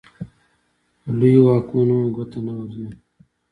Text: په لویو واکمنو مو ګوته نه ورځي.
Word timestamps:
په 1.01 1.09
لویو 1.19 1.43
واکمنو 1.47 1.93
مو 2.01 2.07
ګوته 2.15 2.39
نه 2.45 2.51
ورځي. 2.57 2.87